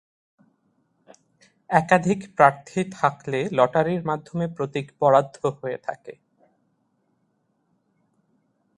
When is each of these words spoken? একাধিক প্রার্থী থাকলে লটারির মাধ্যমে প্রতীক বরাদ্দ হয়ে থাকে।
একাধিক 1.69 2.19
প্রার্থী 2.37 2.79
থাকলে 2.91 3.39
লটারির 3.51 4.01
মাধ্যমে 4.05 4.45
প্রতীক 4.57 4.85
বরাদ্দ 4.99 5.35
হয়ে 5.59 5.77
থাকে। 5.77 6.13